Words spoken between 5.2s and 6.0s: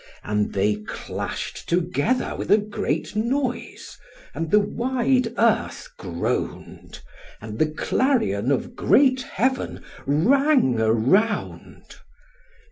earth